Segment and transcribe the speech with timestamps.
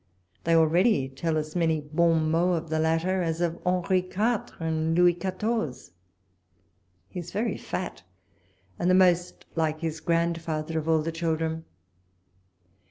[0.45, 4.97] They already tell as many hon mots of the latter as of Henri Quatre and
[4.97, 5.91] Louis Quatorze.
[7.07, 8.01] He is very fat,
[8.79, 11.65] and the most like his grandfather of all the children.